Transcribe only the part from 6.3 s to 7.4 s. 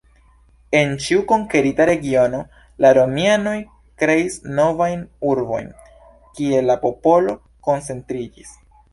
kie la popolo